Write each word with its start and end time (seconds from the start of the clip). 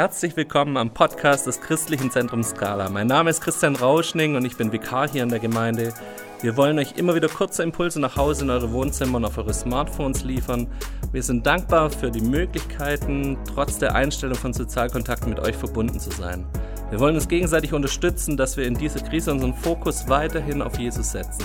Herzlich 0.00 0.34
willkommen 0.34 0.78
am 0.78 0.94
Podcast 0.94 1.46
des 1.46 1.60
Christlichen 1.60 2.10
Zentrums 2.10 2.52
Skala. 2.52 2.88
Mein 2.88 3.06
Name 3.06 3.28
ist 3.28 3.42
Christian 3.42 3.76
Rauschning 3.76 4.34
und 4.34 4.46
ich 4.46 4.56
bin 4.56 4.72
Vikar 4.72 5.06
hier 5.10 5.22
in 5.22 5.28
der 5.28 5.40
Gemeinde. 5.40 5.92
Wir 6.40 6.56
wollen 6.56 6.78
euch 6.78 6.96
immer 6.96 7.14
wieder 7.14 7.28
kurze 7.28 7.62
Impulse 7.62 8.00
nach 8.00 8.16
Hause 8.16 8.44
in 8.44 8.50
eure 8.50 8.72
Wohnzimmer 8.72 9.18
und 9.18 9.26
auf 9.26 9.36
eure 9.36 9.52
Smartphones 9.52 10.24
liefern. 10.24 10.68
Wir 11.12 11.22
sind 11.22 11.44
dankbar 11.44 11.90
für 11.90 12.10
die 12.10 12.22
Möglichkeiten, 12.22 13.36
trotz 13.44 13.78
der 13.78 13.94
Einstellung 13.94 14.36
von 14.36 14.54
Sozialkontakten 14.54 15.28
mit 15.28 15.40
euch 15.40 15.54
verbunden 15.54 16.00
zu 16.00 16.10
sein. 16.12 16.46
Wir 16.88 16.98
wollen 16.98 17.16
uns 17.16 17.28
gegenseitig 17.28 17.74
unterstützen, 17.74 18.38
dass 18.38 18.56
wir 18.56 18.66
in 18.66 18.76
dieser 18.76 19.00
Krise 19.00 19.32
unseren 19.32 19.52
Fokus 19.52 20.08
weiterhin 20.08 20.62
auf 20.62 20.78
Jesus 20.78 21.12
setzen. 21.12 21.44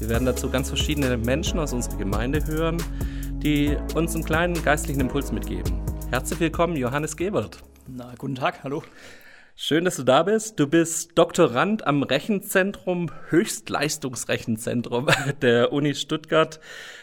Wir 0.00 0.08
werden 0.08 0.26
dazu 0.26 0.50
ganz 0.50 0.70
verschiedene 0.70 1.16
Menschen 1.16 1.60
aus 1.60 1.72
unserer 1.72 1.98
Gemeinde 1.98 2.44
hören, 2.46 2.82
die 3.44 3.76
uns 3.94 4.16
einen 4.16 4.24
kleinen 4.24 4.60
geistlichen 4.60 5.02
Impuls 5.02 5.30
mitgeben. 5.30 5.80
Herzlich 6.10 6.40
willkommen, 6.40 6.74
Johannes 6.74 7.16
Gebert. 7.16 7.62
Na, 7.88 8.14
guten 8.18 8.34
Tag, 8.34 8.64
hallo. 8.64 8.82
Schön, 9.54 9.84
dass 9.84 9.96
du 9.96 10.02
da 10.02 10.24
bist. 10.24 10.58
Du 10.58 10.66
bist 10.66 11.16
Doktorand 11.16 11.86
am 11.86 12.02
Rechenzentrum, 12.02 13.10
Höchstleistungsrechenzentrum 13.28 15.06
der 15.42 15.72
Uni 15.72 15.94
Stuttgart. 15.94 16.58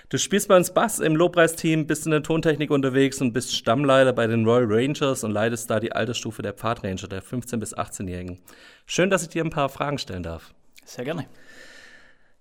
Du 0.09 0.17
spielst 0.17 0.49
bei 0.49 0.57
uns 0.57 0.73
Bass 0.73 0.99
im 0.99 1.15
Lobpreisteam, 1.15 1.87
bist 1.87 2.05
in 2.05 2.11
der 2.11 2.21
Tontechnik 2.21 2.69
unterwegs 2.69 3.21
und 3.21 3.31
bist 3.31 3.55
Stammleiter 3.55 4.11
bei 4.11 4.27
den 4.27 4.45
Royal 4.45 4.65
Rangers 4.67 5.23
und 5.23 5.31
leitest 5.31 5.69
da 5.69 5.79
die 5.79 5.93
Altersstufe 5.93 6.41
der 6.41 6.53
Pfadranger, 6.53 7.07
der 7.07 7.23
15- 7.23 7.57
bis 7.57 7.75
18-Jährigen. 7.75 8.41
Schön, 8.85 9.09
dass 9.09 9.23
ich 9.23 9.29
dir 9.29 9.43
ein 9.43 9.49
paar 9.49 9.69
Fragen 9.69 9.97
stellen 9.97 10.23
darf. 10.23 10.53
Sehr 10.83 11.05
gerne. 11.05 11.27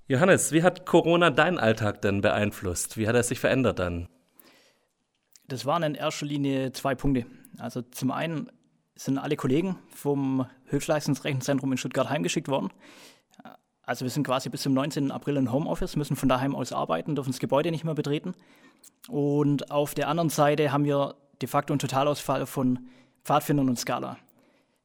Johannes, 0.09 0.51
wie 0.51 0.65
hat 0.65 0.85
Corona 0.85 1.31
deinen 1.31 1.59
Alltag 1.59 2.03
denn 2.03 2.21
beeinflusst? 2.21 2.99
Wie 2.99 3.07
hat 3.07 3.15
er 3.15 3.23
sich 3.23 3.39
verändert 3.39 3.79
dann? 3.79 4.09
Das 5.49 5.67
waren 5.67 5.83
in 5.83 5.95
erster 5.95 6.27
Linie 6.27 6.73
zwei 6.73 6.95
Punkte. 6.95 7.27
Also 7.59 7.83
zum 7.83 8.11
einen 8.11 8.51
sind 8.95 9.19
alle 9.19 9.37
Kollegen 9.37 9.79
vom 9.89 10.47
Höchstleistungsrechenzentrum 10.67 11.73
in 11.73 11.79
Stuttgart 11.79 12.09
heimgeschickt 12.09 12.49
worden. 12.49 12.71
Also 13.85 14.05
wir 14.05 14.11
sind 14.11 14.25
quasi 14.25 14.49
bis 14.49 14.63
zum 14.63 14.75
19. 14.75 15.11
April 15.11 15.37
in 15.37 15.53
Homeoffice, 15.53 15.97
müssen 15.97 16.17
von 16.17 16.29
daheim 16.29 16.55
aus 16.55 16.73
arbeiten, 16.73 17.17
dürfen 17.17 17.33
das 17.33 17.41
Gebäude 17.41 17.71
nicht 17.71 17.85
mehr 17.85 17.95
betreten. 17.95 18.35
Und 19.09 19.71
auf 19.71 19.95
der 19.95 20.09
anderen 20.09 20.31
Seite 20.31 20.73
haben 20.73 20.85
wir 20.85 21.17
de 21.41 21.49
facto 21.49 21.73
einen 21.73 21.81
Totalausfall 21.81 22.47
von 22.47 22.79
Pfadfindern 23.25 23.69
und 23.69 23.79
Scala. 23.79 24.19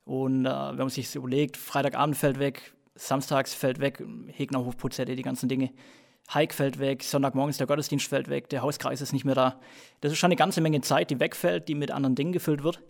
Und 0.04 0.46
äh, 0.46 0.50
wenn 0.50 0.78
man 0.78 0.90
sich 0.90 1.14
überlegt, 1.16 1.58
Freitagabend 1.58 2.18
fällt 2.18 2.40
weg, 2.40 2.74
samstags 2.96 3.54
fällt 3.54 3.80
weg, 3.80 4.04
Hegner 4.28 4.66
Hofputzette, 4.66 5.16
die 5.16 5.22
ganzen 5.22 5.48
Dinge. 5.48 5.72
Hike 6.34 6.54
fällt 6.54 6.80
weg, 6.80 7.04
Sonntagmorgens 7.04 7.58
der 7.58 7.68
Gottesdienst 7.68 8.08
fällt 8.08 8.30
weg, 8.30 8.50
der 8.50 8.62
Hauskreis 8.62 9.02
ist 9.02 9.14
nicht 9.14 9.24
mehr 9.24 9.36
da. 9.36 9.60
Das 10.02 10.12
ist 10.12 10.18
schon 10.18 10.28
eine 10.28 10.36
ganze 10.36 10.60
Menge 10.62 10.82
Zeit, 10.82 11.10
die 11.10 11.20
wegfällt, 11.20 11.68
die 11.68 11.76
mit 11.76 11.92
anderen 11.92 12.16
Dingen 12.16 12.34
gefüllt 12.34 12.64
wird. 12.64 12.82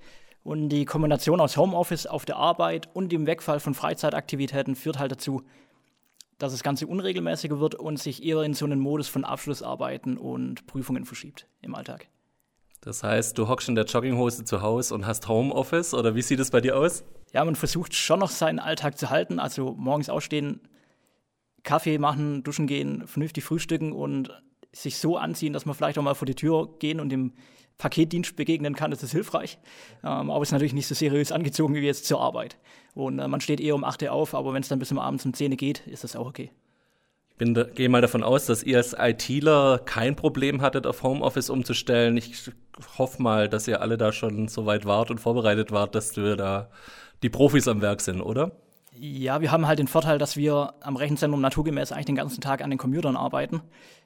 Und 0.44 0.70
die 0.70 0.86
Kombination 0.86 1.40
aus 1.40 1.58
Homeoffice 1.58 2.08
auf 2.08 2.26
der 2.26 2.38
Arbeit 2.38 2.90
und 2.94 3.12
dem 3.12 3.28
Wegfall 3.28 3.60
von 3.60 3.74
Freizeitaktivitäten 3.74 4.76
führt 4.76 4.98
halt 4.98 5.12
dazu, 5.12 5.44
dass 6.38 6.52
das 6.52 6.64
Ganze 6.64 6.88
unregelmäßiger 6.88 7.60
wird 7.60 7.76
und 7.76 7.98
sich 7.98 8.24
eher 8.24 8.42
in 8.42 8.54
so 8.54 8.66
einen 8.66 8.80
Modus 8.80 9.08
von 9.08 9.24
Abschlussarbeiten 9.24 10.18
und 10.18 10.66
Prüfungen 10.68 11.06
verschiebt 11.06 11.48
im 11.62 11.76
Alltag. 11.76 12.08
Das 12.82 13.04
heißt, 13.04 13.38
du 13.38 13.48
hockst 13.48 13.70
in 13.70 13.76
der 13.76 13.86
Jogginghose 13.86 14.46
zu 14.46 14.62
Hause 14.62 14.94
und 14.94 15.06
hast 15.06 15.28
Homeoffice 15.28 15.94
oder 15.94 16.16
wie 16.16 16.22
sieht 16.22 16.40
es 16.40 16.52
bei 16.52 16.62
dir 16.62 16.78
aus? 16.78 17.04
Ja, 17.34 17.44
man 17.44 17.56
versucht 17.56 17.94
schon 17.94 18.20
noch 18.20 18.30
seinen 18.30 18.60
Alltag 18.60 18.98
zu 18.98 19.10
halten, 19.10 19.40
also 19.40 19.74
morgens 19.78 20.10
aufstehen, 20.10 20.62
Kaffee 21.68 21.98
machen, 21.98 22.44
duschen 22.44 22.66
gehen, 22.66 23.06
vernünftig 23.06 23.44
frühstücken 23.44 23.92
und 23.92 24.32
sich 24.72 24.98
so 24.98 25.18
anziehen, 25.18 25.54
dass 25.54 25.66
man 25.66 25.76
vielleicht 25.76 25.98
auch 25.98 26.04
mal 26.04 26.16
vor 26.16 26.26
die 26.26 26.36
Tür 26.36 26.70
gehen 26.80 27.00
und 27.00 27.10
dem 27.10 27.34
Paketdienst 27.78 28.36
begegnen 28.36 28.74
kann, 28.74 28.90
das 28.90 29.04
ist 29.04 29.12
hilfreich. 29.12 29.60
Ähm, 30.04 30.32
aber 30.32 30.42
es 30.42 30.50
ist 30.50 30.54
natürlich 30.54 30.74
nicht 30.74 30.88
so 30.88 30.96
seriös 30.96 31.32
angezogen 31.32 31.76
wie 31.76 31.80
jetzt 31.80 32.06
zur 32.06 32.22
Arbeit. 32.22 32.58
Und 32.96 33.20
äh, 33.20 33.28
man 33.28 33.42
steht 33.42 33.60
eher 33.60 33.76
um 33.76 33.84
8 33.84 34.02
Uhr 34.04 34.12
auf, 34.14 34.34
aber 34.34 34.54
wenn 34.54 34.62
es 34.62 34.70
dann 34.70 34.80
bis 34.80 34.88
zum 34.88 34.98
Abend 34.98 35.24
um 35.26 35.34
10 35.34 35.52
Uhr 35.52 35.58
geht, 35.58 35.86
ist 35.86 36.04
das 36.04 36.16
auch 36.16 36.26
okay. 36.26 36.52
Ich 37.40 37.54
da, 37.54 37.64
gehe 37.64 37.90
mal 37.90 38.02
davon 38.02 38.24
aus, 38.24 38.48
dass 38.48 38.64
ihr 38.64 38.78
als 38.78 38.96
ITler 38.98 39.80
kein 39.86 40.16
Problem 40.16 40.62
hattet, 40.62 40.88
auf 40.88 41.04
Homeoffice 41.04 41.52
umzustellen. 41.52 42.18
Ich 42.18 42.50
hoffe 42.98 43.22
mal, 43.22 43.48
dass 43.48 43.68
ihr 43.68 43.82
alle 43.82 43.98
da 43.98 44.12
schon 44.12 44.48
so 44.48 44.66
weit 44.66 44.86
wart 44.86 45.12
und 45.12 45.20
vorbereitet 45.20 45.72
wart, 45.72 45.94
dass 45.94 46.16
wir 46.16 46.36
da 46.36 46.72
die 47.22 47.30
Profis 47.30 47.68
am 47.68 47.82
Werk 47.82 48.02
sind, 48.02 48.22
oder? 48.22 48.54
Ja, 49.00 49.42
wir 49.42 49.52
haben 49.52 49.68
halt 49.68 49.78
den 49.78 49.88
Vorteil, 49.88 50.18
dass 50.18 50.38
wir 50.38 50.74
am 50.82 50.96
Rechenzentrum 50.96 51.40
naturgemäß 51.40 51.92
eigentlich 51.92 52.08
den 52.08 52.16
ganzen 52.16 52.42
Tag 52.42 52.64
an 52.64 52.72
den 52.72 52.80
Computern 52.80 53.16
arbeiten 53.16 53.62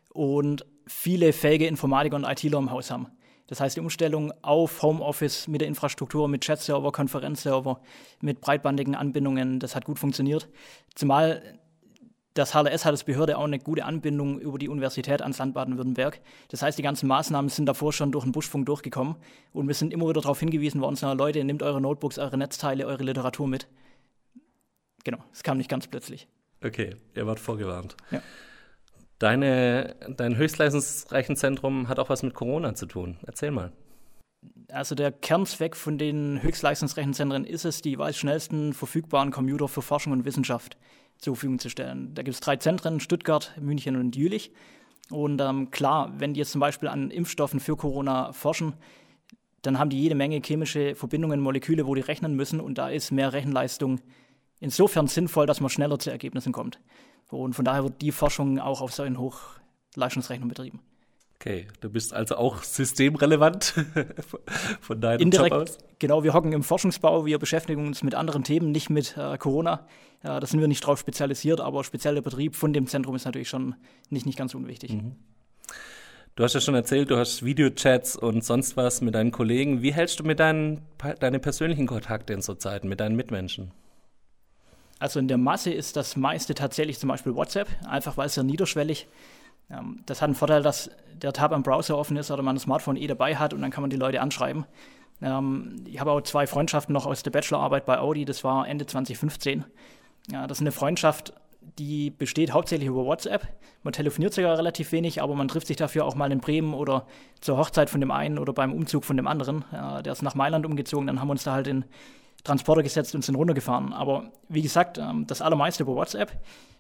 und 0.10 0.66
viele 0.86 1.32
fähige 1.32 1.66
Informatiker 1.68 2.18
und 2.18 2.26
ITler 2.26 2.58
im 2.58 2.72
Haus 2.72 2.92
haben. 2.92 3.08
Das 3.48 3.62
heißt, 3.62 3.78
die 3.78 3.80
Umstellung 3.80 4.34
auf 4.42 4.82
Homeoffice 4.82 5.48
mit 5.48 5.62
der 5.62 5.70
Infrastruktur, 5.70 6.28
mit 6.28 6.42
Chat-Server, 6.42 6.92
Konferenzserver, 6.92 7.80
mit 8.20 8.42
breitbandigen 8.42 8.96
Anbindungen, 8.96 9.60
das 9.60 9.76
hat 9.76 9.86
gut 9.86 9.98
funktioniert. 9.98 10.50
Zumal 10.94 11.42
das 12.34 12.54
HLS 12.54 12.84
hat 12.84 12.92
als 12.92 13.06
Behörde 13.06 13.38
auch 13.38 13.46
eine 13.46 13.60
gute 13.60 13.86
Anbindung 13.86 14.40
über 14.40 14.58
die 14.58 14.68
Universität 14.68 15.22
ans 15.22 15.38
Land 15.38 15.54
Baden-Württemberg. 15.54 16.20
Das 16.50 16.62
heißt, 16.62 16.78
die 16.78 16.84
ganzen 16.84 17.08
Maßnahmen 17.08 17.50
sind 17.50 17.66
davor 17.66 17.94
schon 17.94 18.12
durch 18.12 18.24
den 18.24 18.34
Buschfunk 18.34 18.66
durchgekommen 18.66 19.16
und 19.54 19.68
wir 19.68 19.76
sind 19.76 19.94
immer 19.94 20.10
wieder 20.10 20.22
darauf 20.22 20.40
hingewiesen 20.40 20.82
worden, 20.82 20.98
Leute, 21.18 21.44
nehmt 21.44 21.64
eure 21.64 21.80
Notebooks, 21.80 22.20
eure 22.20 22.38
Netzteile, 22.38 22.86
eure 22.86 23.04
Literatur 23.04 23.48
mit. 23.48 23.68
Genau, 25.04 25.24
es 25.32 25.44
kam 25.44 25.58
nicht 25.58 25.70
ganz 25.70 25.88
plötzlich. 25.88 26.28
Okay, 26.64 26.96
ihr 27.16 27.26
wart 27.26 27.40
vorgewarnt. 27.40 27.96
Ja. 28.12 28.22
Deine, 29.20 29.96
dein 30.18 30.36
Höchstleistungsrechenzentrum 30.36 31.88
hat 31.88 32.00
auch 32.00 32.10
was 32.10 32.24
mit 32.24 32.34
Corona 32.34 32.74
zu 32.74 32.88
tun. 32.88 33.18
Erzähl 33.26 33.52
mal. 33.52 33.72
Also 34.70 34.96
der 34.96 35.12
Kernzweck 35.12 35.76
von 35.76 35.98
den 35.98 36.42
Höchstleistungsrechenzentren 36.42 37.46
ist 37.46 37.66
es, 37.66 37.82
die 37.82 37.98
schnellsten 38.14 38.74
verfügbaren 38.74 39.32
Computer 39.32 39.68
für 39.68 39.82
Forschung 39.82 40.14
und 40.14 40.26
Wissenschaft 40.26 40.78
zur 41.18 41.36
Verfügung 41.36 41.60
zu 41.60 41.70
stellen. 41.70 42.16
Da 42.16 42.24
gibt 42.24 42.34
es 42.34 42.40
drei 42.40 42.56
Zentren, 42.56 43.00
Stuttgart, 43.00 43.54
München 43.60 43.96
und 43.96 44.16
Jülich. 44.16 44.52
Und 45.12 45.40
ähm, 45.42 45.70
klar, 45.70 46.14
wenn 46.18 46.34
die 46.34 46.40
jetzt 46.40 46.52
zum 46.52 46.62
Beispiel 46.62 46.90
an 46.90 47.12
Impfstoffen 47.12 47.60
für 47.60 47.76
Corona 47.76 48.34
forschen, 48.34 48.74
dann 49.62 49.78
haben 49.78 49.90
die 49.92 50.02
jede 50.02 50.16
Menge 50.16 50.42
chemische 50.44 50.96
Verbindungen, 50.96 51.42
Moleküle, 51.42 51.86
wo 51.86 51.94
die 51.94 52.02
rechnen 52.02 52.36
müssen. 52.36 52.60
Und 52.60 52.80
da 52.80 52.90
ist 52.90 53.12
mehr 53.12 53.34
Rechenleistung 53.34 54.00
insofern 54.62 55.08
sinnvoll, 55.08 55.46
dass 55.46 55.60
man 55.60 55.70
schneller 55.70 56.00
zu 56.00 56.10
Ergebnissen 56.10 56.54
kommt. 56.54 56.80
Und 57.30 57.54
von 57.54 57.66
daher 57.66 57.84
wird 57.84 58.02
die 58.02 58.12
Forschung 58.12 58.60
auch 58.60 58.82
auf 58.82 58.94
solchen 58.94 59.18
Hochleistungsrechnern 59.18 60.48
betrieben. 60.48 60.80
Okay, 61.36 61.68
du 61.80 61.90
bist 61.90 62.14
also 62.14 62.36
auch 62.36 62.62
systemrelevant 62.62 63.74
von 64.80 65.02
deinem 65.02 65.22
Indirekt, 65.22 65.56
Job 65.56 65.64
aus? 65.64 65.78
Genau, 65.98 66.24
wir 66.24 66.34
hocken 66.34 66.54
im 66.54 66.62
Forschungsbau, 66.62 67.26
wir 67.26 67.40
beschäftigen 67.40 67.88
uns 67.88 68.04
mit 68.04 68.14
anderen 68.14 68.44
Themen, 68.44 68.72
nicht 68.72 68.92
mit 68.92 69.18
äh, 69.18 69.40
Corona. 69.40 69.88
Äh, 70.22 70.40
da 70.40 70.46
sind 70.46 70.60
wir 70.60 70.68
nicht 70.68 70.86
drauf 70.86 71.00
spezialisiert, 71.00 71.60
aber 71.60 71.84
spezieller 71.84 72.22
Betrieb 72.22 72.56
von 72.56 72.74
dem 72.74 72.86
Zentrum 72.86 73.16
ist 73.16 73.26
natürlich 73.26 73.50
schon 73.50 73.74
nicht, 74.12 74.28
nicht 74.28 74.38
ganz 74.38 74.54
unwichtig. 74.54 74.94
Mhm. 74.94 75.16
Du 76.36 76.44
hast 76.44 76.54
ja 76.54 76.62
schon 76.62 76.76
erzählt, 76.76 77.10
du 77.10 77.18
hast 77.18 77.44
Videochats 77.44 78.16
und 78.16 78.46
sonst 78.46 78.78
was 78.78 79.02
mit 79.02 79.16
deinen 79.16 79.32
Kollegen. 79.32 79.82
Wie 79.82 79.94
hältst 79.94 80.20
du 80.20 80.24
mit 80.24 80.40
deinen 80.40 80.84
deine 81.20 81.40
persönlichen 81.40 81.88
Kontakte 81.88 82.34
in 82.34 82.42
so 82.42 82.54
Zeiten, 82.54 82.88
mit 82.88 83.00
deinen 83.00 83.16
Mitmenschen? 83.16 83.72
Also 85.02 85.20
in 85.20 85.28
der 85.28 85.40
Masse 85.40 85.72
ist 85.72 85.96
das 85.96 86.16
meiste 86.16 86.54
tatsächlich 86.54 87.00
zum 87.00 87.10
Beispiel 87.10 87.34
WhatsApp, 87.34 87.68
einfach 87.90 88.18
weil 88.18 88.28
es 88.28 88.36
ja 88.36 88.44
niederschwellig 88.44 89.08
ähm, 89.72 90.04
Das 90.06 90.22
hat 90.22 90.28
einen 90.28 90.36
Vorteil, 90.36 90.62
dass 90.62 90.92
der 91.20 91.34
Tab 91.34 91.54
am 91.54 91.64
Browser 91.64 91.98
offen 91.98 92.18
ist 92.18 92.30
oder 92.30 92.44
man 92.44 92.56
ein 92.56 92.60
Smartphone 92.60 92.98
eh 92.98 93.08
dabei 93.08 93.36
hat 93.36 93.52
und 93.56 93.64
dann 93.64 93.72
kann 93.72 93.82
man 93.82 93.90
die 93.90 93.98
Leute 93.98 94.22
anschreiben. 94.22 94.66
Ähm, 95.20 95.84
ich 95.88 96.00
habe 96.00 96.12
auch 96.12 96.22
zwei 96.22 96.46
Freundschaften 96.46 96.94
noch 96.94 97.08
aus 97.08 97.24
der 97.24 97.32
Bachelorarbeit 97.32 97.88
bei 97.88 97.98
Audi, 97.98 98.26
das 98.26 98.44
war 98.44 98.68
Ende 98.68 98.86
2015. 98.86 99.66
Ja, 100.32 100.46
das 100.46 100.60
ist 100.60 100.62
eine 100.62 100.72
Freundschaft, 100.72 101.34
die 101.80 102.12
besteht 102.12 102.54
hauptsächlich 102.54 102.88
über 102.88 103.04
WhatsApp. 103.04 103.48
Man 103.82 103.94
telefoniert 103.94 104.36
sogar 104.36 104.56
relativ 104.56 104.92
wenig, 104.92 105.20
aber 105.20 105.34
man 105.34 105.48
trifft 105.48 105.66
sich 105.66 105.78
dafür 105.78 106.06
auch 106.06 106.14
mal 106.14 106.32
in 106.32 106.42
Bremen 106.42 106.76
oder 106.76 107.08
zur 107.40 107.58
Hochzeit 107.58 107.90
von 107.90 108.02
dem 108.02 108.12
einen 108.12 108.38
oder 108.38 108.54
beim 108.54 108.72
Umzug 108.72 109.04
von 109.04 109.18
dem 109.18 109.26
anderen. 109.26 109.66
Ja, 109.72 110.04
der 110.04 110.14
ist 110.14 110.22
nach 110.22 110.36
Mailand 110.36 110.64
umgezogen, 110.64 111.08
dann 111.08 111.20
haben 111.20 111.28
wir 111.28 111.32
uns 111.32 111.44
da 111.44 111.54
halt 111.54 111.66
in 111.66 111.86
Transporter 112.44 112.84
gesetzt 112.84 113.16
und 113.16 113.24
sind 113.24 113.36
runtergefahren. 113.36 113.94
Aber 113.94 114.32
wie 114.50 114.62
gesagt, 114.62 114.98
ähm, 114.98 115.26
das 115.28 115.42
allermeiste 115.42 115.84
über 115.84 115.96
WhatsApp. 115.96 116.32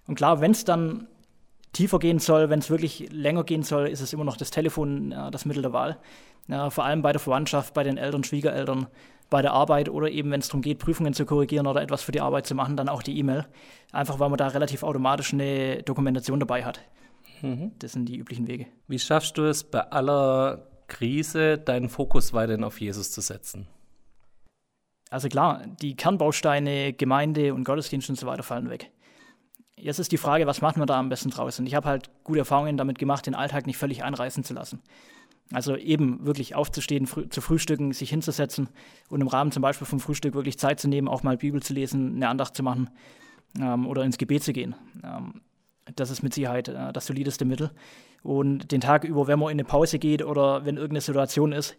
Und 0.08 0.16
klar, 0.16 0.42
wenn 0.42 0.52
es 0.52 0.66
dann 0.66 1.08
tiefer 1.74 2.00
gehen 2.00 2.20
soll, 2.20 2.50
wenn 2.50 2.60
es 2.60 2.70
wirklich 2.70 3.12
länger 3.12 3.44
gehen 3.44 3.64
soll, 3.64 3.88
ist 3.88 4.02
es 4.02 4.14
immer 4.14 4.24
noch 4.24 4.38
das 4.38 4.52
Telefon 4.52 5.12
äh, 5.12 5.32
das 5.32 5.46
Mittel 5.46 5.62
der 5.62 5.74
Wahl. 5.74 5.98
Vor 6.70 6.84
allem 6.84 7.02
bei 7.02 7.14
der 7.14 7.20
Verwandtschaft, 7.20 7.74
bei 7.74 7.84
den 7.84 7.98
Eltern, 7.98 8.26
Schwiegereltern, 8.26 8.88
bei 9.30 9.42
der 9.42 9.54
Arbeit 9.54 9.88
oder 9.88 10.10
eben, 10.10 10.32
wenn 10.32 10.42
es 10.42 10.50
darum 10.50 10.62
geht, 10.62 10.80
Prüfungen 10.80 11.14
zu 11.14 11.26
korrigieren 11.26 11.66
oder 11.66 11.82
etwas 11.82 12.04
für 12.04 12.12
die 12.12 12.20
Arbeit 12.20 12.46
zu 12.46 12.56
machen, 12.56 12.76
dann 12.76 12.90
auch 12.90 13.04
die 13.04 13.18
E-Mail. 13.18 13.46
Einfach 13.94 14.20
weil 14.20 14.28
man 14.30 14.38
da 14.38 14.48
relativ 14.48 14.84
automatisch 14.84 15.32
eine 15.32 15.82
Dokumentation 15.84 16.40
dabei 16.40 16.66
hat. 16.66 16.82
Mhm. 17.42 17.72
Das 17.80 17.94
sind 17.94 18.10
die 18.10 18.18
üblichen 18.18 18.48
Wege. 18.48 18.66
Wie 18.88 19.00
schaffst 19.00 19.38
du 19.38 19.44
es 19.44 19.64
bei 19.64 19.80
aller 19.80 20.68
Krise, 20.88 21.58
deinen 21.58 21.88
Fokus 21.88 22.34
weiterhin 22.34 22.66
auf 22.66 22.82
Jesus 22.82 23.12
zu 23.12 23.22
setzen? 23.22 23.68
Also 25.12 25.28
klar, 25.28 25.62
die 25.82 25.96
Kernbausteine, 25.96 26.94
Gemeinde 26.94 27.54
und 27.54 27.66
Gottesdienst 27.66 28.10
und 28.10 28.16
so 28.18 28.26
weiter 28.28 28.44
fallen 28.44 28.70
weg. 28.70 28.90
Jetzt 29.76 30.00
ist 30.00 30.12
die 30.12 30.18
Frage, 30.18 30.48
was 30.48 30.62
macht 30.62 30.78
man 30.78 30.88
da 30.88 30.98
am 30.98 31.10
besten 31.10 31.30
draus? 31.30 31.60
Und 31.60 31.66
ich 31.66 31.76
habe 31.76 31.88
halt 31.88 32.10
gute 32.24 32.40
Erfahrungen 32.40 32.78
damit 32.78 32.98
gemacht, 32.98 33.26
den 33.26 33.36
Alltag 33.36 33.68
nicht 33.68 33.78
völlig 33.78 34.04
einreißen 34.04 34.46
zu 34.46 34.54
lassen. 34.54 34.82
Also 35.52 35.76
eben 35.76 36.26
wirklich 36.26 36.56
aufzustehen, 36.56 37.08
frü 37.08 37.28
zu 37.28 37.42
frühstücken, 37.42 37.92
sich 37.92 38.10
hinzusetzen 38.10 38.70
und 39.10 39.20
im 39.20 39.28
Rahmen 39.28 39.52
zum 39.52 39.62
Beispiel 39.62 39.86
vom 39.86 40.00
Frühstück 40.00 40.34
wirklich 40.34 40.58
Zeit 40.58 40.80
zu 40.80 40.88
nehmen, 40.88 41.10
auch 41.10 41.24
mal 41.24 41.36
Bibel 41.36 41.62
zu 41.62 41.74
lesen, 41.74 42.16
eine 42.16 42.30
Andacht 42.30 42.56
zu 42.56 42.64
machen 42.64 42.90
ähm, 43.60 43.88
oder 43.88 44.04
ins 44.04 44.18
Gebet 44.18 44.44
zu 44.44 44.54
gehen. 44.54 44.76
Ähm, 45.04 45.42
das 45.94 46.10
ist 46.10 46.24
mit 46.24 46.34
Sicherheit 46.34 46.70
äh, 46.70 46.94
das 46.94 47.06
solideste 47.06 47.44
Mittel. 47.44 47.72
Und 48.24 48.72
den 48.72 48.80
Tag 48.80 49.04
über, 49.04 49.28
wenn 49.28 49.40
man 49.40 49.50
in 49.50 49.56
eine 49.56 49.66
Pause 49.66 50.00
geht 50.00 50.24
oder 50.24 50.64
wenn 50.64 50.78
irgendeine 50.78 51.02
Situation 51.02 51.52
ist, 51.52 51.72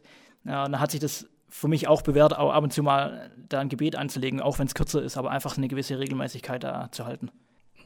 äh, 0.45 0.49
dann 0.49 0.81
hat 0.81 0.91
sich 0.91 1.01
das 1.01 1.27
für 1.53 1.69
mich 1.69 1.87
auch 1.87 2.01
bewährt, 2.01 2.37
auch 2.37 2.51
ab 2.51 2.65
und 2.65 2.73
zu 2.73 2.83
mal 2.83 3.31
da 3.37 3.61
ein 3.61 3.69
Gebet 3.69 3.95
anzulegen, 3.95 4.41
auch 4.41 4.59
wenn 4.59 4.67
es 4.67 4.75
kürzer 4.75 5.03
ist, 5.03 5.19
aber 5.19 5.31
einfach 5.31 5.59
eine 5.59 5.69
gewisse 5.69 5.99
Regelmäßigkeit 5.99 6.65
da 6.65 6.91
zu 6.91 7.05
halten. 7.05 7.31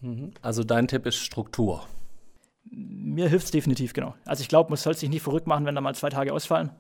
Mhm. 0.00 0.30
Also 0.40 0.62
dein 0.62 0.86
Tipp 0.86 1.04
ist 1.04 1.16
Struktur. 1.16 1.84
Mir 2.64 3.28
hilft 3.28 3.46
es 3.46 3.50
definitiv, 3.50 3.92
genau. 3.92 4.14
Also 4.24 4.42
ich 4.42 4.48
glaube, 4.48 4.70
man 4.70 4.76
soll 4.76 4.94
sich 4.94 5.10
nicht 5.10 5.22
verrückt 5.22 5.48
machen, 5.48 5.66
wenn 5.66 5.74
da 5.74 5.80
mal 5.80 5.96
zwei 5.96 6.10
Tage 6.10 6.32
ausfallen. 6.32 6.70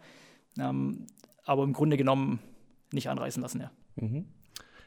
Ähm, 0.60 1.08
aber 1.44 1.64
im 1.64 1.72
Grunde 1.72 1.96
genommen 1.96 2.38
nicht 2.92 3.08
anreißen 3.08 3.42
lassen, 3.42 3.62
ja. 3.62 3.70
Mhm. 3.96 4.26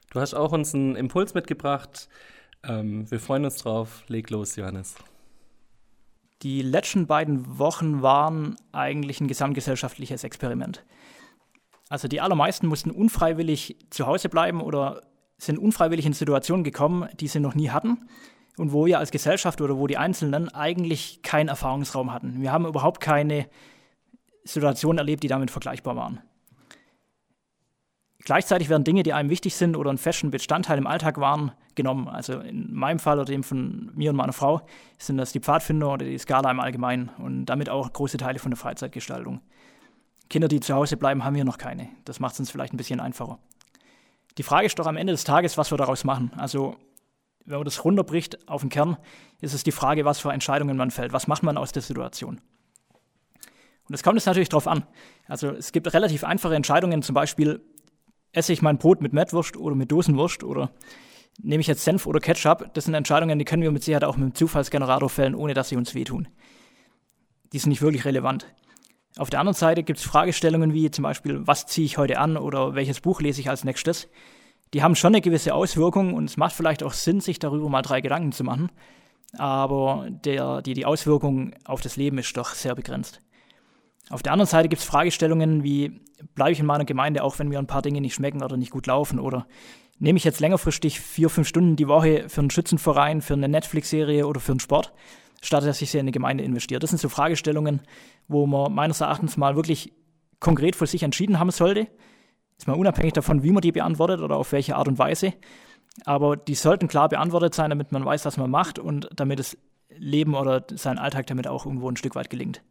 Du 0.10 0.22
hast 0.22 0.34
auch 0.34 0.54
uns 0.54 0.74
einen 0.74 0.96
Impuls 0.96 1.34
mitgebracht. 1.34 2.07
Ähm, 2.63 3.12
wir 3.12 3.19
freuen 3.19 3.44
uns 3.44 3.57
drauf. 3.57 4.06
Leg 4.07 4.30
los, 4.30 4.56
Johannes. 4.56 4.96
Die 6.44 6.62
letzten 6.62 7.07
beiden 7.07 7.60
Wochen 7.60 8.01
waren 8.01 8.56
eigentlich 8.72 9.19
ein 9.19 9.28
gesamtgesellschaftliches 9.28 10.24
Experiment. 10.24 10.86
Also 11.89 12.07
die 12.07 12.21
allermeisten 12.21 12.68
mussten 12.68 12.91
unfreiwillig 12.91 13.77
zu 13.89 14.06
Hause 14.06 14.30
bleiben 14.30 14.62
oder 14.62 15.01
sind 15.38 15.57
unfreiwillig 15.57 16.06
in 16.06 16.13
Situationen 16.13 16.63
gekommen, 16.63 17.09
die 17.19 17.27
sie 17.27 17.39
noch 17.39 17.56
nie 17.56 17.71
hatten 17.71 18.07
und 18.57 18.74
wo 18.74 18.86
wir 18.86 19.00
als 19.00 19.12
Gesellschaft 19.12 19.59
oder 19.62 19.77
wo 19.77 19.88
die 19.88 19.97
Einzelnen 19.97 20.50
eigentlich 20.50 21.21
keinen 21.24 21.47
Erfahrungsraum 21.47 22.13
hatten. 22.13 22.41
Wir 22.41 22.51
haben 22.51 22.68
überhaupt 22.68 23.01
keine 23.01 23.47
Situationen 24.44 25.00
erlebt, 25.00 25.24
die 25.24 25.27
damit 25.27 25.50
vergleichbar 25.50 25.95
waren. 25.95 26.21
Gleichzeitig 28.19 28.69
werden 28.69 28.83
Dinge, 28.83 29.03
die 29.03 29.13
einem 29.13 29.30
wichtig 29.30 29.56
sind 29.56 29.77
oder 29.77 29.89
ein 29.89 29.97
festen 29.97 30.30
Bestandteil 30.30 30.77
im 30.77 30.88
Alltag 30.88 31.19
waren, 31.19 31.53
genommen. 31.74 32.09
Also 32.09 32.39
in 32.39 32.74
meinem 32.74 33.00
Fall 33.00 33.18
oder 33.18 33.31
dem 33.31 33.44
von 33.44 33.91
mir 33.95 34.09
und 34.12 34.18
meiner 34.18 34.33
Frau 34.33 34.62
sind 34.97 35.18
das 35.18 35.31
die 35.31 35.39
Pfadfinder 35.39 35.94
oder 35.94 36.06
die 36.06 36.18
Skala 36.18 36.51
im 36.51 36.59
Allgemeinen 36.59 37.09
und 37.18 37.45
damit 37.45 37.69
auch 37.69 37.91
große 37.91 38.18
Teile 38.18 38.38
von 38.38 38.51
der 38.51 38.57
Freizeitgestaltung. 38.57 39.39
Kinder, 40.30 40.48
die 40.48 40.60
zu 40.60 40.76
Hause 40.76 40.98
bleiben, 40.98 41.24
haben 41.24 41.36
wir 41.36 41.44
noch 41.44 41.58
keine. 41.58 41.90
Das 42.06 42.20
macht 42.20 42.34
es 42.34 42.40
uns 42.40 42.52
vielleicht 42.52 42.74
ein 42.74 42.78
bisschen 42.78 43.00
einfacher. 43.00 43.40
Die 44.38 44.44
Frage 44.44 44.68
ist 44.68 44.78
doch 44.80 44.86
am 44.86 44.98
Ende 44.98 45.12
des 45.12 45.24
Tages, 45.24 45.58
was 45.58 45.72
wir 45.72 45.78
daraus 45.78 46.04
machen. 46.04 46.31
Also 46.38 46.78
wenn 47.46 47.58
man 47.58 47.66
das 47.66 47.84
runterbricht 47.84 48.48
auf 48.48 48.62
den 48.62 48.70
Kern, 48.70 48.98
ist 49.42 49.54
es 49.54 49.64
die 49.64 49.72
Frage, 49.72 50.06
was 50.06 50.20
für 50.20 50.31
Entscheidungen 50.31 50.78
man 50.78 50.92
fällt. 50.92 51.14
Was 51.14 51.28
macht 51.28 51.44
man 51.44 51.58
aus 51.58 51.72
der 51.72 51.81
Situation? 51.81 52.40
Und 53.88 53.96
es 53.96 54.04
kommt 54.04 54.18
jetzt 54.18 54.28
natürlich 54.28 54.50
darauf 54.50 54.68
an. 54.68 54.84
Also 55.28 55.50
es 55.50 55.72
gibt 55.72 55.92
relativ 55.94 56.24
einfache 56.24 56.56
Entscheidungen, 56.56 57.02
zum 57.02 57.16
Beispiel 57.16 57.62
esse 58.32 58.54
ich 58.54 58.62
mein 58.62 58.78
Brot 58.78 59.02
mit 59.02 59.14
Mettwurst 59.14 59.58
oder 59.58 59.75
mit 59.75 59.92
Dosenwurst 59.92 60.44
oder 60.44 60.72
nehme 61.42 61.62
ich 61.62 61.68
jetzt 61.68 61.84
Senf 61.84 62.06
oder 62.06 62.20
Ketchup. 62.20 62.72
Das 62.75 62.86
sind 62.86 62.94
Entscheidungen, 62.94 63.40
die 63.40 63.46
können 63.46 63.64
wir 63.64 63.72
mit 63.72 63.84
Sicherheit 63.84 64.04
auch 64.04 64.16
mit 64.16 64.30
dem 64.30 64.36
Zufallsgenerator 64.36 65.10
fällen, 65.10 65.34
ohne 65.34 65.56
dass 65.56 65.70
sie 65.70 65.75
uns 65.75 65.96
wehtun. 65.96 66.28
Die 67.52 67.58
sind 67.58 67.70
nicht 67.70 67.82
wirklich 67.82 68.06
relevant. 68.06 68.46
Auf 69.19 69.30
der 69.30 69.39
anderen 69.39 69.56
Seite 69.56 69.83
gibt 69.83 70.00
es 70.00 70.06
Fragestellungen 70.06 70.74
wie 70.74 70.89
zum 70.89 71.04
Beispiel, 71.04 71.45
was 71.45 71.66
ziehe 71.66 71.86
ich 71.86 71.98
heute 71.98 72.19
an 72.19 72.38
oder 72.38 72.74
welches 72.74 73.01
Buch 73.01 73.21
lese 73.21 73.42
ich 73.42 73.50
als 73.50 73.63
nächstes 73.63 74.07
die 74.74 74.83
haben 74.83 74.95
schon 74.95 75.13
eine 75.13 75.21
gewisse 75.21 75.54
Auswirkung 75.54 76.13
und 76.13 76.25
es 76.25 76.38
macht 76.38 76.54
vielleicht 76.54 76.83
auch 76.83 76.94
Sinn, 76.94 77.21
sich 77.21 77.39
darüber 77.39 77.69
mal 77.69 77.81
drei 77.81 78.01
Gedanken 78.01 78.31
zu 78.31 78.44
machen. 78.44 78.71
Aber 79.38 80.07
der, 80.10 80.62
die, 80.62 80.74
die 80.74 80.86
Auswirkung 80.86 81.54
auf 81.66 81.81
das 81.81 81.98
Leben 81.98 82.18
ist 82.18 82.36
doch 82.36 82.54
sehr 82.54 82.75
begrenzt. 82.75 83.21
Auf 84.10 84.24
der 84.24 84.31
anderen 84.31 84.48
Seite 84.48 84.69
gibt 84.69 84.81
es 84.81 84.88
Fragestellungen 84.88 85.63
wie, 85.63 86.01
bleibe 86.33 86.51
ich 86.51 86.60
in 86.60 86.65
meiner 86.65 86.86
Gemeinde, 86.86 87.24
auch 87.24 87.38
wenn 87.38 87.48
mir 87.48 87.60
ein 87.60 87.68
paar 87.68 87.83
Dinge 87.83 88.01
nicht 88.01 88.15
schmecken 88.15 88.44
oder 88.44 88.57
nicht 88.57 88.72
gut 88.72 88.88
laufen? 88.88 89.19
Oder 89.19 89.45
nehme 90.00 90.18
ich 90.18 90.24
jetzt 90.24 90.39
längerfristig 90.39 91.00
vier, 91.00 91.30
fünf 91.30 91.48
Stunden 91.48 91.75
die 91.75 91.88
Woche 91.88 92.27
für 92.27 92.42
einen 92.42 92.50
Schützenverein, 92.50 93.22
für 93.22 93.33
eine 93.33 93.50
Netflix-Serie 93.50 94.25
oder 94.25 94.39
für 94.39 94.54
einen 94.54 94.60
Sport, 94.60 94.94
statt 95.41 95.63
dass 95.63 95.81
ich 95.81 95.91
sie 95.91 95.97
in 95.97 96.03
eine 96.03 96.12
Gemeinde 96.12 96.44
investiere? 96.44 96.80
Das 96.80 96.89
sind 96.89 97.00
so 97.00 97.09
Fragestellungen, 97.09 97.81
wo 98.27 98.45
man 98.45 98.74
meines 98.74 99.01
Erachtens 99.01 99.38
mal 99.38 99.56
wirklich 99.56 99.94
konkret 100.39 100.75
für 100.75 100.88
sich 100.88 101.03
entschieden 101.03 101.39
haben 101.39 101.51
sollte 101.51 101.88
ist 102.59 102.68
mal 102.68 102.74
unabhängig 102.74 103.13
davon, 103.13 103.41
wie 103.41 103.51
man 103.51 103.62
die 103.62 103.71
beantwortet 103.71 104.19
oder 104.19 104.36
auf 104.36 104.51
welche 104.51 104.75
Art 104.75 104.88
und 104.89 105.00
Weise. 105.00 105.33
Aber 106.06 106.36
die 106.36 106.56
sollten 106.56 106.88
klar 106.88 107.09
beantwortet 107.09 107.56
sein, 107.56 107.69
damit 107.69 107.91
man 107.91 108.06
weiß, 108.06 108.25
was 108.25 108.38
man 108.38 108.51
macht 108.51 108.80
und 108.80 109.09
damit 109.15 109.39
das 109.39 109.57
Leben 109.97 110.36
oder 110.36 110.65
sein 110.75 111.00
Alltag 111.00 111.27
damit 111.27 111.47
auch 111.47 111.65
irgendwo 111.65 111.89
ein 111.89 111.95
Stück 111.95 112.15
weit 112.15 112.30
gelingt. 112.30 112.62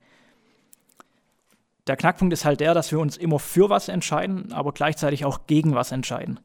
Der 1.86 1.96
Knackpunkt 1.96 2.34
ist 2.34 2.44
halt 2.44 2.60
der, 2.60 2.74
dass 2.74 2.92
wir 2.92 3.00
uns 3.00 3.16
immer 3.16 3.38
für 3.38 3.70
was 3.70 3.88
entscheiden, 3.88 4.52
aber 4.52 4.72
gleichzeitig 4.72 5.24
auch 5.24 5.46
gegen 5.46 5.74
was 5.74 5.90
entscheiden. 5.90 6.38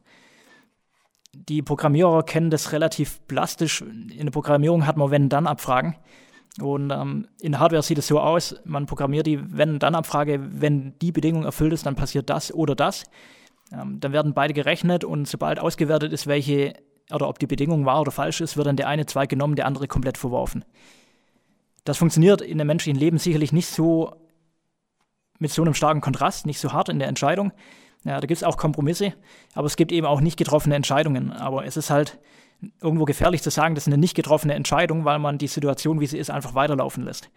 Die 1.34 1.62
Programmierer 1.62 2.22
kennen 2.22 2.50
das 2.50 2.72
relativ 2.72 3.26
plastisch. 3.26 3.82
In 3.82 4.26
der 4.26 4.30
Programmierung 4.30 4.86
hat 4.86 4.96
man 4.96 5.10
Wenn-Dann-Abfragen. 5.10 5.96
Und 6.60 6.90
ähm, 6.90 7.26
in 7.40 7.58
Hardware 7.58 7.82
sieht 7.82 7.98
es 7.98 8.06
so 8.06 8.20
aus, 8.20 8.54
man 8.64 8.86
programmiert 8.86 9.26
die 9.26 9.40
Wenn-Dann-Abfrage, 9.56 10.40
wenn 10.40 10.96
die 11.00 11.10
Bedingung 11.10 11.44
erfüllt 11.44 11.72
ist, 11.72 11.84
dann 11.86 11.96
passiert 11.96 12.30
das 12.30 12.54
oder 12.54 12.76
das. 12.76 13.04
Ähm, 13.72 13.98
dann 13.98 14.12
werden 14.12 14.34
beide 14.34 14.54
gerechnet 14.54 15.02
und 15.02 15.26
sobald 15.26 15.58
ausgewertet 15.58 16.12
ist, 16.12 16.26
welche 16.26 16.74
oder 17.12 17.28
ob 17.28 17.38
die 17.38 17.46
Bedingung 17.46 17.84
wahr 17.84 18.00
oder 18.00 18.12
falsch 18.12 18.40
ist, 18.40 18.56
wird 18.56 18.66
dann 18.66 18.76
der 18.76 18.88
eine 18.88 19.06
Zweig 19.06 19.28
genommen, 19.28 19.56
der 19.56 19.66
andere 19.66 19.88
komplett 19.88 20.16
verworfen. 20.16 20.64
Das 21.84 21.98
funktioniert 21.98 22.40
in 22.40 22.58
dem 22.58 22.66
menschlichen 22.66 22.98
Leben 22.98 23.18
sicherlich 23.18 23.52
nicht 23.52 23.68
so 23.68 24.14
mit 25.38 25.50
so 25.50 25.62
einem 25.62 25.74
starken 25.74 26.00
Kontrast, 26.00 26.46
nicht 26.46 26.60
so 26.60 26.72
hart 26.72 26.88
in 26.88 26.98
der 26.98 27.08
Entscheidung. 27.08 27.52
Ja, 28.04 28.20
da 28.20 28.26
gibt 28.26 28.36
es 28.36 28.44
auch 28.44 28.56
Kompromisse, 28.56 29.14
aber 29.54 29.66
es 29.66 29.76
gibt 29.76 29.90
eben 29.90 30.06
auch 30.06 30.20
nicht 30.20 30.36
getroffene 30.36 30.74
Entscheidungen. 30.74 31.32
Aber 31.32 31.64
es 31.64 31.76
ist 31.76 31.90
halt 31.90 32.18
irgendwo 32.80 33.04
gefährlich 33.04 33.42
zu 33.42 33.50
sagen, 33.50 33.74
das 33.74 33.84
ist 33.84 33.88
eine 33.88 33.98
nicht 33.98 34.14
getroffene 34.14 34.54
Entscheidung, 34.54 35.04
weil 35.04 35.18
man 35.18 35.38
die 35.38 35.46
Situation, 35.46 36.00
wie 36.00 36.06
sie 36.06 36.18
ist, 36.18 36.30
einfach 36.30 36.54
weiterlaufen 36.54 37.04
lässt. 37.04 37.30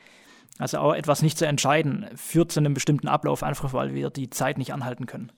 Also 0.59 0.79
auch 0.79 0.93
etwas 0.93 1.21
nicht 1.21 1.37
zu 1.37 1.45
entscheiden, 1.45 2.07
führt 2.15 2.51
zu 2.51 2.59
einem 2.59 2.73
bestimmten 2.73 3.07
Ablauf, 3.07 3.43
einfach 3.43 3.73
weil 3.73 3.93
wir 3.93 4.09
die 4.09 4.29
Zeit 4.29 4.57
nicht 4.57 4.73
anhalten 4.73 5.05
können. 5.05 5.31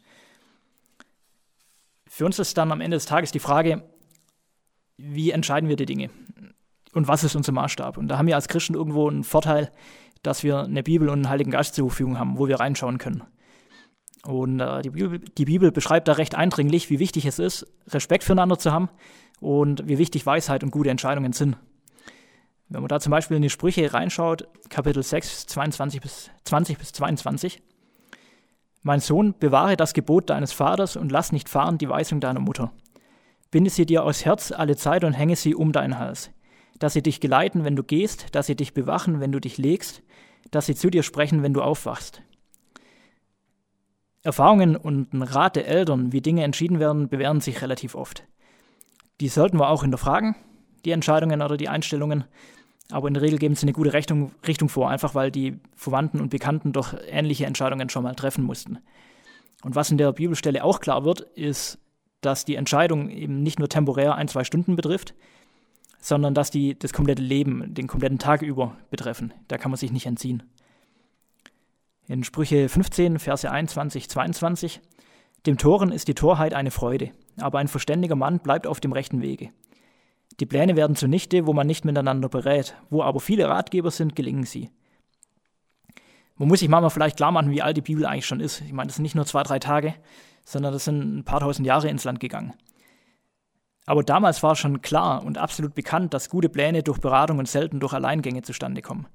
Für 2.08 2.26
uns 2.26 2.40
ist 2.40 2.58
dann 2.58 2.72
am 2.72 2.82
Ende 2.82 2.98
des 2.98 3.06
Tages 3.06 3.32
die 3.32 3.40
Frage, 3.40 3.84
wie 4.98 5.32
entscheiden 5.32 5.70
wir 5.70 5.76
die 5.76 5.86
Dinge? 5.86 6.10
Und 6.94 7.08
was 7.08 7.24
ist 7.24 7.36
unser 7.36 7.52
Maßstab? 7.52 7.98
Und 7.98 8.08
da 8.08 8.18
haben 8.18 8.28
wir 8.28 8.36
als 8.36 8.48
Christen 8.48 8.74
irgendwo 8.74 9.08
einen 9.08 9.24
Vorteil, 9.24 9.72
dass 10.24 10.44
wir 10.44 10.62
eine 10.62 10.84
Bibel 10.84 11.08
und 11.10 11.20
einen 11.20 11.30
Heiligen 11.30 11.52
Geist 11.52 11.76
zur 11.76 11.90
Verfügung 11.90 12.18
haben, 12.18 12.38
wo 12.38 12.48
wir 12.48 12.60
reinschauen 12.60 12.98
können. 12.98 13.24
Und 14.26 14.60
äh, 14.60 14.82
die, 14.82 14.90
Bibel, 14.90 15.20
die 15.20 15.46
Bibel 15.46 15.72
beschreibt 15.72 16.08
da 16.08 16.14
recht 16.14 16.36
eindringlich, 16.36 16.90
wie 16.90 17.00
wichtig 17.00 17.26
es 17.26 17.40
ist, 17.40 17.66
Respekt 17.88 18.24
füreinander 18.24 18.58
zu 18.58 18.72
haben 18.72 18.90
und 19.40 19.88
wie 19.88 19.98
wichtig 19.98 20.26
Weisheit 20.26 20.64
und 20.64 20.72
gute 20.72 20.90
Entscheidungen 20.90 21.34
sind. 21.34 21.58
Wenn 22.68 22.82
man 22.82 22.90
da 22.90 23.00
zum 23.00 23.12
Beispiel 23.12 23.38
in 23.38 23.44
die 23.44 23.50
Sprüche 23.50 23.94
reinschaut, 23.94 24.48
Kapitel 24.70 25.02
6, 25.02 25.48
22 25.48 26.02
bis, 26.02 26.30
20 26.44 26.78
bis 26.78 26.92
22. 26.92 27.62
Mein 28.84 29.00
Sohn, 29.00 29.34
bewahre 29.40 29.76
das 29.76 29.94
Gebot 29.94 30.30
deines 30.30 30.54
Vaters 30.54 30.96
und 30.96 31.12
lass 31.12 31.32
nicht 31.32 31.50
fahren 31.50 31.78
die 31.78 31.90
Weisung 31.90 32.20
deiner 32.20 32.40
Mutter. 32.40 32.72
Binde 33.52 33.72
sie 33.72 33.86
dir 33.86 34.04
aus 34.04 34.24
Herz 34.24 34.52
alle 34.52 34.76
Zeit 34.76 35.04
und 35.04 35.14
hänge 35.14 35.36
sie 35.36 35.56
um 35.56 35.72
deinen 35.72 35.98
Hals. 35.98 36.30
Dass 36.78 36.94
sie 36.94 37.02
dich 37.02 37.20
geleiten, 37.20 37.64
wenn 37.64 37.76
du 37.76 37.84
gehst, 37.84 38.28
dass 38.36 38.46
sie 38.46 38.56
dich 38.56 38.74
bewachen, 38.74 39.20
wenn 39.20 39.32
du 39.32 39.40
dich 39.40 39.58
legst, 39.58 40.04
dass 40.52 40.68
sie 40.68 40.76
zu 40.76 40.90
dir 40.90 41.04
sprechen, 41.04 41.42
wenn 41.42 41.54
du 41.54 41.62
aufwachst. 41.62 42.22
Erfahrungen 44.24 44.76
und 44.76 45.14
ein 45.14 45.22
Rat 45.22 45.56
der 45.56 45.68
Eltern, 45.68 46.12
wie 46.12 46.22
Dinge 46.22 46.44
entschieden 46.44 46.80
werden, 46.80 47.08
bewähren 47.08 47.42
sich 47.42 47.62
relativ 47.62 47.96
oft. 47.96 48.24
Die 49.22 49.30
sollten 49.30 49.58
wir 49.60 49.70
auch 49.70 49.82
hinterfragen, 49.82 50.36
die 50.86 50.92
Entscheidungen 50.92 51.42
oder 51.42 51.58
die 51.58 51.70
Einstellungen. 51.70 52.26
Aber 52.92 53.08
in 53.08 53.14
der 53.14 53.24
Regel 53.24 53.38
geben 53.38 53.56
sie 53.56 53.64
eine 53.64 53.74
gute 53.74 53.94
Richtung, 53.94 54.32
Richtung 54.48 54.68
vor, 54.68 54.90
einfach 54.90 55.14
weil 55.14 55.32
die 55.32 55.60
Verwandten 55.76 56.20
und 56.20 56.30
Bekannten 56.30 56.74
doch 56.74 56.96
ähnliche 57.08 57.46
Entscheidungen 57.46 57.90
schon 57.90 58.04
mal 58.04 58.16
treffen 58.16 58.44
mussten. 58.44 58.80
Und 59.64 59.76
was 59.76 59.92
in 59.92 59.98
der 59.98 60.12
Bibelstelle 60.12 60.64
auch 60.64 60.80
klar 60.80 61.06
wird, 61.06 61.22
ist, 61.22 61.78
dass 62.22 62.46
die 62.46 62.56
Entscheidung 62.56 63.10
eben 63.10 63.44
nicht 63.44 63.60
nur 63.60 63.70
temporär 63.70 64.16
ein, 64.16 64.28
zwei 64.28 64.44
Stunden 64.44 64.76
betrifft, 64.76 65.14
sondern 66.00 66.34
dass 66.34 66.50
die 66.50 66.78
das 66.78 66.94
komplette 66.94 67.22
Leben, 67.22 67.74
den 67.74 67.88
kompletten 67.88 68.20
Tag 68.20 68.42
über 68.42 68.76
betreffen. 68.90 69.34
Da 69.48 69.58
kann 69.58 69.72
man 69.72 69.78
sich 69.78 69.92
nicht 69.92 70.06
entziehen. 70.06 70.44
In 72.10 72.24
Sprüche 72.24 72.70
15, 72.70 73.20
Verse 73.20 73.50
21, 73.50 74.10
22, 74.10 74.82
dem 75.46 75.60
Toren 75.60 75.92
ist 75.92 76.08
die 76.08 76.16
Torheit 76.16 76.56
eine 76.56 76.72
Freude, 76.72 77.12
aber 77.40 77.60
ein 77.60 77.68
verständiger 77.68 78.16
Mann 78.16 78.40
bleibt 78.40 78.66
auf 78.66 78.80
dem 78.80 78.94
rechten 78.94 79.22
Wege. 79.22 79.52
Die 80.40 80.48
Pläne 80.48 80.76
werden 80.76 80.96
zunichte, 80.96 81.46
wo 81.46 81.54
man 81.54 81.68
nicht 81.68 81.86
miteinander 81.86 82.28
berät, 82.28 82.76
wo 82.90 83.04
aber 83.04 83.20
viele 83.20 83.48
Ratgeber 83.48 83.92
sind, 83.92 84.16
gelingen 84.16 84.44
sie. 84.44 84.72
Man 86.36 86.48
muss 86.48 86.62
sich 86.62 86.68
mal 86.68 86.90
vielleicht 86.90 87.18
klar 87.18 87.32
machen, 87.32 87.52
wie 87.52 87.62
alt 87.62 87.78
die 87.78 87.82
Bibel 87.82 88.08
eigentlich 88.08 88.26
schon 88.26 88.40
ist. 88.40 88.62
Ich 88.62 88.74
meine, 88.74 88.88
das 88.88 88.96
sind 88.96 89.04
nicht 89.04 89.14
nur 89.14 89.28
zwei, 89.28 89.44
drei 89.44 89.60
Tage, 89.60 89.94
sondern 90.44 90.74
das 90.74 90.86
sind 90.86 91.20
ein 91.20 91.26
paar 91.26 91.42
tausend 91.42 91.68
Jahre 91.68 91.90
ins 91.90 92.06
Land 92.06 92.20
gegangen. 92.20 92.56
Aber 93.86 94.04
damals 94.04 94.42
war 94.42 94.56
schon 94.56 94.82
klar 94.82 95.24
und 95.24 95.38
absolut 95.38 95.76
bekannt, 95.76 96.16
dass 96.16 96.32
gute 96.32 96.50
Pläne 96.50 96.82
durch 96.82 96.98
Beratung 96.98 97.38
und 97.38 97.48
selten 97.48 97.80
durch 97.80 97.94
Alleingänge 97.94 98.42
zustande 98.42 98.82
kommen. 98.82 99.06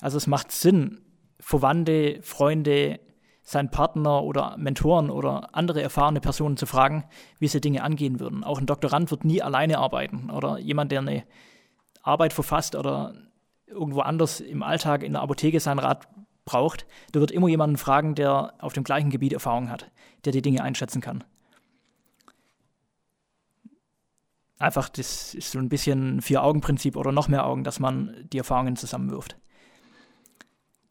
Also 0.00 0.18
es 0.18 0.28
macht 0.28 0.52
Sinn, 0.52 1.00
Verwandte, 1.42 2.20
Freunde, 2.22 3.00
seinen 3.42 3.70
Partner 3.70 4.22
oder 4.22 4.56
Mentoren 4.56 5.10
oder 5.10 5.54
andere 5.54 5.82
erfahrene 5.82 6.20
Personen 6.20 6.56
zu 6.56 6.66
fragen, 6.66 7.04
wie 7.40 7.48
sie 7.48 7.60
Dinge 7.60 7.82
angehen 7.82 8.20
würden. 8.20 8.44
Auch 8.44 8.58
ein 8.58 8.66
Doktorand 8.66 9.10
wird 9.10 9.24
nie 9.24 9.42
alleine 9.42 9.78
arbeiten 9.78 10.30
oder 10.30 10.58
jemand, 10.58 10.92
der 10.92 11.00
eine 11.00 11.24
Arbeit 12.02 12.32
verfasst 12.32 12.76
oder 12.76 13.14
irgendwo 13.66 14.00
anders 14.00 14.40
im 14.40 14.62
Alltag 14.62 15.02
in 15.02 15.12
der 15.12 15.22
Apotheke 15.22 15.58
seinen 15.58 15.80
Rat 15.80 16.08
braucht, 16.44 16.86
der 17.14 17.20
wird 17.20 17.30
immer 17.30 17.48
jemanden 17.48 17.76
fragen, 17.76 18.14
der 18.14 18.54
auf 18.58 18.72
dem 18.72 18.84
gleichen 18.84 19.10
Gebiet 19.10 19.32
Erfahrung 19.32 19.70
hat, 19.70 19.90
der 20.24 20.32
die 20.32 20.42
Dinge 20.42 20.62
einschätzen 20.62 21.00
kann. 21.00 21.24
Einfach, 24.58 24.88
das 24.88 25.34
ist 25.34 25.50
so 25.50 25.58
ein 25.58 25.68
bisschen 25.68 26.22
Vier-Augen-Prinzip 26.22 26.96
oder 26.96 27.10
noch 27.10 27.26
mehr 27.26 27.46
Augen, 27.46 27.64
dass 27.64 27.80
man 27.80 28.28
die 28.32 28.38
Erfahrungen 28.38 28.76
zusammenwirft. 28.76 29.36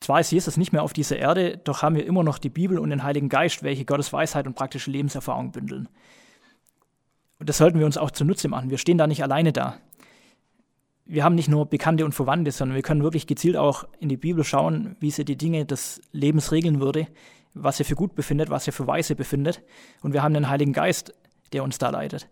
Zwar 0.02 0.20
ist 0.20 0.32
Jesus 0.32 0.58
nicht 0.58 0.74
mehr 0.74 0.82
auf 0.82 0.94
dieser 0.94 1.18
Erde, 1.18 1.58
doch 1.64 1.84
haben 1.84 1.96
wir 1.96 2.06
immer 2.08 2.24
noch 2.24 2.40
die 2.40 2.50
Bibel 2.50 2.80
und 2.80 2.90
den 2.90 3.04
Heiligen 3.04 3.30
Geist, 3.30 3.62
welche 3.62 3.86
Gottes 3.86 4.12
Weisheit 4.12 4.48
und 4.48 4.56
praktische 4.56 4.90
Lebenserfahrung 4.90 5.52
bündeln. 5.52 5.88
Und 7.40 7.48
das 7.48 7.60
sollten 7.60 7.78
wir 7.78 7.86
uns 7.86 7.98
auch 7.98 8.10
zunutze 8.10 8.48
machen. 8.48 8.72
Wir 8.72 8.80
stehen 8.80 8.98
da 8.98 9.06
nicht 9.06 9.22
alleine 9.22 9.54
da. 9.54 9.78
Wir 11.06 11.24
haben 11.24 11.36
nicht 11.36 11.50
nur 11.50 11.68
Bekannte 11.68 12.04
und 12.04 12.14
Verwandte, 12.14 12.52
sondern 12.52 12.76
wir 12.76 12.82
können 12.82 13.04
wirklich 13.04 13.28
gezielt 13.28 13.58
auch 13.58 13.84
in 14.00 14.10
die 14.10 14.18
Bibel 14.18 14.44
schauen, 14.44 14.96
wie 15.00 15.12
sie 15.12 15.24
die 15.24 15.38
Dinge 15.38 15.66
des 15.66 16.02
Lebens 16.12 16.52
regeln 16.52 16.80
würde, 16.80 17.08
was 17.54 17.78
sie 17.78 17.84
für 17.84 17.96
gut 17.96 18.16
befindet, 18.16 18.50
was 18.50 18.66
sie 18.66 18.72
für 18.72 18.88
weise 18.88 19.16
befindet. 19.16 19.62
Und 20.02 20.14
wir 20.14 20.24
haben 20.24 20.34
den 20.34 20.50
Heiligen 20.50 20.74
Geist, 20.74 21.14
der 21.54 21.64
uns 21.64 21.78
da 21.78 21.90
leitet. 21.90 22.28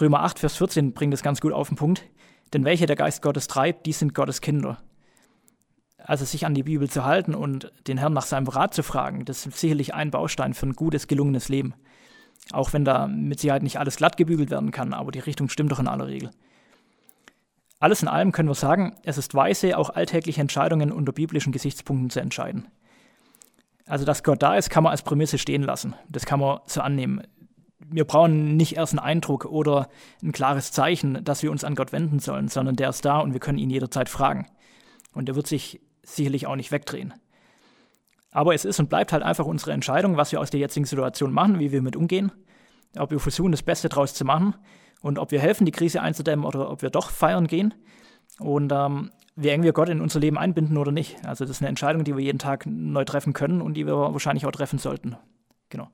Römer 0.00 0.22
8, 0.22 0.38
Vers 0.38 0.56
14 0.58 0.92
bringt 0.92 1.14
es 1.14 1.22
ganz 1.22 1.40
gut 1.40 1.52
auf 1.52 1.68
den 1.68 1.76
Punkt. 1.76 2.04
Denn 2.52 2.64
welche 2.64 2.86
der 2.86 2.96
Geist 2.96 3.20
Gottes 3.20 3.48
treibt, 3.48 3.86
die 3.86 3.92
sind 3.92 4.14
Gottes 4.14 4.40
Kinder. 4.40 4.80
Also 6.04 6.24
sich 6.24 6.46
an 6.46 6.54
die 6.54 6.64
Bibel 6.64 6.90
zu 6.90 7.04
halten 7.04 7.34
und 7.34 7.72
den 7.86 7.98
Herrn 7.98 8.12
nach 8.12 8.24
seinem 8.26 8.48
Rat 8.48 8.74
zu 8.74 8.82
fragen, 8.82 9.24
das 9.24 9.46
ist 9.46 9.58
sicherlich 9.58 9.94
ein 9.94 10.10
Baustein 10.10 10.54
für 10.54 10.66
ein 10.66 10.74
gutes, 10.74 11.06
gelungenes 11.06 11.48
Leben. 11.48 11.74
Auch 12.50 12.72
wenn 12.72 12.84
da 12.84 13.06
mit 13.06 13.38
Sicherheit 13.38 13.62
nicht 13.62 13.78
alles 13.78 13.96
glatt 13.96 14.16
gebügelt 14.16 14.50
werden 14.50 14.72
kann, 14.72 14.94
aber 14.94 15.12
die 15.12 15.20
Richtung 15.20 15.48
stimmt 15.48 15.70
doch 15.70 15.78
in 15.78 15.86
aller 15.86 16.08
Regel. 16.08 16.30
Alles 17.78 18.02
in 18.02 18.08
allem 18.08 18.32
können 18.32 18.48
wir 18.48 18.54
sagen, 18.54 18.94
es 19.04 19.18
ist 19.18 19.34
weise, 19.34 19.76
auch 19.76 19.90
alltägliche 19.90 20.40
Entscheidungen 20.40 20.92
unter 20.92 21.12
biblischen 21.12 21.52
Gesichtspunkten 21.52 22.10
zu 22.10 22.20
entscheiden. 22.20 22.68
Also, 23.86 24.04
dass 24.04 24.22
Gott 24.22 24.42
da 24.42 24.56
ist, 24.56 24.70
kann 24.70 24.84
man 24.84 24.92
als 24.92 25.02
Prämisse 25.02 25.38
stehen 25.38 25.62
lassen. 25.62 25.94
Das 26.08 26.24
kann 26.24 26.38
man 26.38 26.60
so 26.66 26.80
annehmen. 26.80 27.22
Wir 27.80 28.04
brauchen 28.04 28.56
nicht 28.56 28.76
erst 28.76 28.92
einen 28.92 29.00
Eindruck 29.00 29.46
oder 29.46 29.88
ein 30.22 30.32
klares 30.32 30.70
Zeichen, 30.70 31.24
dass 31.24 31.42
wir 31.42 31.50
uns 31.50 31.64
an 31.64 31.74
Gott 31.74 31.92
wenden 31.92 32.20
sollen, 32.20 32.48
sondern 32.48 32.76
der 32.76 32.90
ist 32.90 33.04
da 33.04 33.18
und 33.18 33.32
wir 33.32 33.40
können 33.40 33.58
ihn 33.58 33.70
jederzeit 33.70 34.08
fragen. 34.08 34.46
Und 35.12 35.28
er 35.28 35.34
wird 35.34 35.48
sich 35.48 35.80
sicherlich 36.04 36.46
auch 36.46 36.56
nicht 36.56 36.72
wegdrehen. 36.72 37.14
Aber 38.30 38.54
es 38.54 38.64
ist 38.64 38.80
und 38.80 38.88
bleibt 38.88 39.12
halt 39.12 39.22
einfach 39.22 39.44
unsere 39.44 39.72
Entscheidung, 39.72 40.16
was 40.16 40.32
wir 40.32 40.40
aus 40.40 40.50
der 40.50 40.60
jetzigen 40.60 40.86
Situation 40.86 41.32
machen, 41.32 41.58
wie 41.58 41.70
wir 41.70 41.82
mit 41.82 41.96
umgehen, 41.96 42.32
ob 42.96 43.10
wir 43.10 43.20
versuchen, 43.20 43.52
das 43.52 43.62
Beste 43.62 43.88
daraus 43.88 44.14
zu 44.14 44.24
machen 44.24 44.54
und 45.02 45.18
ob 45.18 45.30
wir 45.30 45.40
helfen, 45.40 45.66
die 45.66 45.72
Krise 45.72 46.00
einzudämmen 46.00 46.44
oder 46.44 46.70
ob 46.70 46.82
wir 46.82 46.90
doch 46.90 47.10
feiern 47.10 47.46
gehen 47.46 47.74
und 48.38 48.72
ähm, 48.72 49.10
wie 49.36 49.48
eng 49.48 49.62
wir 49.62 49.72
Gott 49.72 49.88
in 49.88 50.00
unser 50.00 50.20
Leben 50.20 50.38
einbinden 50.38 50.76
oder 50.76 50.92
nicht. 50.92 51.24
Also 51.26 51.44
das 51.44 51.56
ist 51.56 51.62
eine 51.62 51.68
Entscheidung, 51.68 52.04
die 52.04 52.16
wir 52.16 52.22
jeden 52.22 52.38
Tag 52.38 52.66
neu 52.66 53.04
treffen 53.04 53.32
können 53.32 53.60
und 53.60 53.74
die 53.74 53.86
wir 53.86 53.94
wahrscheinlich 53.96 54.46
auch 54.46 54.52
treffen 54.52 54.78
sollten. 54.78 55.16
Genau. 55.68 55.88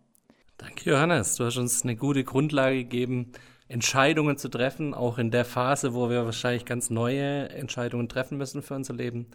Danke, 0.56 0.90
Johannes. 0.90 1.36
Du 1.36 1.44
hast 1.44 1.56
uns 1.56 1.82
eine 1.82 1.96
gute 1.96 2.24
Grundlage 2.24 2.78
gegeben, 2.78 3.32
Entscheidungen 3.68 4.36
zu 4.38 4.48
treffen, 4.48 4.94
auch 4.94 5.18
in 5.18 5.30
der 5.30 5.44
Phase, 5.44 5.94
wo 5.94 6.10
wir 6.10 6.24
wahrscheinlich 6.24 6.64
ganz 6.64 6.90
neue 6.90 7.48
Entscheidungen 7.50 8.08
treffen 8.08 8.38
müssen 8.38 8.62
für 8.62 8.74
unser 8.74 8.94
Leben. 8.94 9.26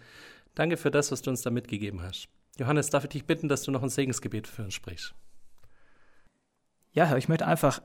Danke 0.55 0.77
für 0.77 0.91
das, 0.91 1.12
was 1.12 1.22
du 1.22 1.31
uns 1.31 1.41
da 1.41 1.50
mitgegeben 1.50 2.01
hast. 2.01 2.27
Johannes, 2.60 2.89
darf 2.89 3.03
ich 3.05 3.10
dich 3.10 3.25
bitten, 3.25 3.48
dass 3.48 3.63
du 3.63 3.72
noch 3.72 3.81
ein 3.81 3.89
Segensgebet 3.89 4.48
für 4.48 4.63
uns 4.63 4.74
sprichst? 4.74 5.15
Ja, 6.91 7.05
Herr, 7.05 7.17
ich 7.17 7.27
möchte 7.27 7.48
einfach 7.48 7.81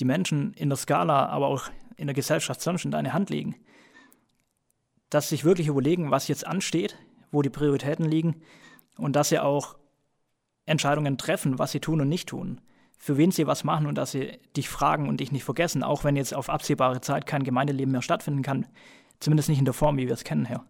die 0.00 0.04
Menschen 0.04 0.52
in 0.54 0.68
der 0.68 0.76
Skala, 0.76 1.26
aber 1.26 1.46
auch 1.46 1.70
in 1.96 2.06
der 2.06 2.14
Gesellschaft 2.14 2.60
sonst 2.60 2.84
in 2.84 2.90
deine 2.90 3.12
Hand 3.12 3.30
legen. 3.30 3.56
Dass 5.10 5.28
sie 5.28 5.36
sich 5.36 5.44
wirklich 5.44 5.68
überlegen, 5.68 6.10
was 6.10 6.28
jetzt 6.28 6.46
ansteht, 6.46 6.96
wo 7.30 7.42
die 7.42 7.50
Prioritäten 7.50 8.04
liegen 8.04 8.42
und 8.96 9.14
dass 9.14 9.28
sie 9.28 9.38
auch 9.38 9.76
Entscheidungen 10.66 11.16
treffen, 11.16 11.58
was 11.58 11.72
sie 11.72 11.80
tun 11.80 12.00
und 12.00 12.08
nicht 12.08 12.28
tun, 12.28 12.60
für 12.98 13.16
wen 13.16 13.30
sie 13.30 13.46
was 13.46 13.62
machen 13.62 13.86
und 13.86 13.94
dass 13.94 14.10
sie 14.10 14.38
dich 14.56 14.68
fragen 14.68 15.08
und 15.08 15.20
dich 15.20 15.30
nicht 15.30 15.44
vergessen, 15.44 15.84
auch 15.84 16.02
wenn 16.02 16.16
jetzt 16.16 16.34
auf 16.34 16.50
absehbare 16.50 17.00
Zeit 17.00 17.26
kein 17.26 17.44
Gemeindeleben 17.44 17.92
mehr 17.92 18.02
stattfinden 18.02 18.42
kann, 18.42 18.66
zumindest 19.20 19.48
nicht 19.48 19.60
in 19.60 19.64
der 19.64 19.74
Form, 19.74 19.96
wie 19.96 20.06
wir 20.06 20.14
es 20.14 20.24
kennen, 20.24 20.44
Herr. 20.44 20.64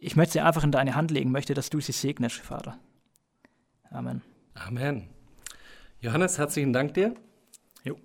Ich 0.00 0.14
möchte 0.14 0.34
sie 0.34 0.40
einfach 0.40 0.62
in 0.62 0.70
deine 0.70 0.94
Hand 0.94 1.10
legen, 1.10 1.32
möchte, 1.32 1.54
dass 1.54 1.70
du 1.70 1.80
sie 1.80 1.92
segnest, 1.92 2.36
Vater. 2.36 2.78
Amen. 3.90 4.22
Amen. 4.54 5.08
Johannes, 6.00 6.38
herzlichen 6.38 6.72
Dank 6.72 6.94
dir. 6.94 7.14
Jo. 7.82 7.96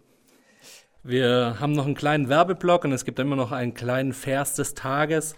Wir 1.03 1.57
haben 1.59 1.73
noch 1.73 1.85
einen 1.85 1.93
kleinen 1.93 2.29
Werbeblock 2.29 2.85
und 2.85 2.93
es 2.93 3.05
gibt 3.05 3.19
immer 3.19 3.35
noch 3.35 3.51
einen 3.51 3.75
kleinen 3.75 4.13
Vers 4.13 4.55
des 4.55 4.73
Tages. 4.73 5.35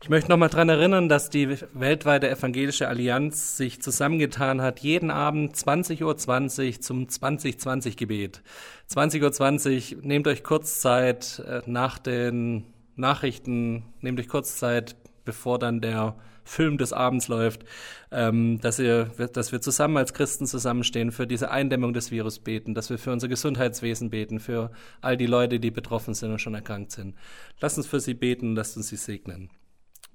Ich 0.00 0.08
möchte 0.08 0.30
noch 0.30 0.36
mal 0.36 0.48
daran 0.48 0.68
erinnern, 0.68 1.08
dass 1.08 1.30
die 1.30 1.58
weltweite 1.72 2.30
evangelische 2.30 2.86
Allianz 2.86 3.56
sich 3.56 3.82
zusammengetan 3.82 4.60
hat, 4.62 4.80
jeden 4.80 5.10
Abend 5.10 5.56
20.20 5.56 6.04
Uhr 6.04 6.80
zum 6.80 7.06
2020-Gebet. 7.06 8.42
20.20 8.88 9.96
Uhr, 9.96 10.02
nehmt 10.04 10.28
euch 10.28 10.44
kurz 10.44 10.80
Zeit 10.80 11.42
äh, 11.44 11.62
nach 11.66 11.98
den 11.98 12.64
Nachrichten, 12.94 13.84
nehmt 14.00 14.20
euch 14.20 14.28
kurz 14.28 14.58
Zeit, 14.58 14.94
bevor 15.26 15.58
dann 15.58 15.82
der 15.82 16.16
Film 16.46 16.78
des 16.78 16.92
Abends 16.92 17.28
läuft, 17.28 17.64
ähm, 18.10 18.60
dass, 18.60 18.78
ihr, 18.78 19.10
dass 19.32 19.52
wir 19.52 19.60
zusammen 19.60 19.98
als 19.98 20.14
Christen 20.14 20.46
zusammenstehen, 20.46 21.12
für 21.12 21.26
diese 21.26 21.50
Eindämmung 21.50 21.92
des 21.92 22.10
Virus 22.10 22.38
beten, 22.38 22.72
dass 22.72 22.88
wir 22.88 22.98
für 22.98 23.12
unser 23.12 23.28
Gesundheitswesen 23.28 24.08
beten, 24.08 24.40
für 24.40 24.70
all 25.00 25.16
die 25.16 25.26
Leute, 25.26 25.60
die 25.60 25.70
betroffen 25.70 26.14
sind 26.14 26.30
und 26.30 26.40
schon 26.40 26.54
erkrankt 26.54 26.92
sind. 26.92 27.16
Lasst 27.60 27.76
uns 27.76 27.86
für 27.86 28.00
sie 28.00 28.14
beten, 28.14 28.54
lasst 28.54 28.76
uns 28.76 28.88
sie 28.88 28.96
segnen. 28.96 29.50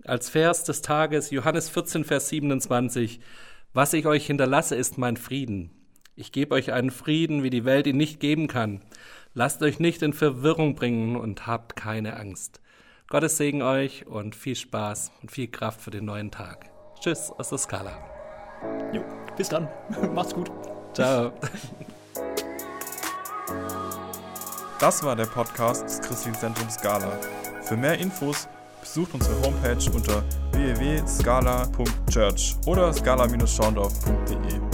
Als 0.03 0.30
Vers 0.30 0.63
des 0.63 0.82
Tages 0.82 1.30
Johannes 1.30 1.70
14, 1.70 2.06
Vers 2.06 2.30
27. 2.30 3.20
Was 3.74 3.94
ich 3.94 4.06
euch 4.08 4.25
hinterlasse, 4.25 4.75
ist 4.75 4.98
mein 4.98 5.18
Frieden. 5.18 5.70
Ich 6.15 6.32
gebe 6.32 6.56
euch 6.56 6.72
einen 6.74 6.91
Frieden, 6.91 7.44
wie 7.44 7.50
die 7.50 7.65
Welt 7.65 7.88
ihn 7.88 7.98
nicht 7.98 8.20
geben 8.20 8.48
kann. 8.48 8.82
Lasst 9.34 9.62
euch 9.62 9.80
nicht 9.80 10.01
in 10.01 10.13
Verwirrung 10.13 10.75
bringen 10.75 11.15
und 11.15 11.48
habt 11.48 11.75
keine 11.75 12.18
Angst. 12.18 12.62
Gottes 13.12 13.36
Segen 13.36 13.62
euch 13.62 14.08
und 14.08 14.36
viel 14.38 14.56
Spaß 14.56 15.12
und 15.22 15.34
viel 15.34 15.50
Kraft 15.50 15.82
für 15.82 15.91
den 15.91 16.06
neuen 16.06 16.32
Tag. 16.32 16.70
Tschüss 16.98 17.30
aus 17.38 17.50
der 17.50 17.58
Skala. 17.58 17.91
Jo, 18.94 19.03
bis 19.36 19.50
dann. 19.50 19.68
Macht's 20.15 20.34
gut. 20.34 20.50
Ciao. 20.94 21.34
Das 24.80 25.03
war 25.03 25.18
der 25.18 25.25
Podcast 25.25 25.84
des 25.84 26.00
Christlichen 26.00 26.39
Zentrums 26.39 26.75
Skala. 26.75 27.12
Für 27.63 27.75
mehr 27.75 28.00
Infos 28.00 28.48
besucht 28.80 29.13
unsere 29.13 29.41
Homepage 29.41 29.91
unter 29.94 30.24
www.scala.church 30.53 32.56
oder 32.65 32.94
scala-schaundorf.de. 32.94 34.71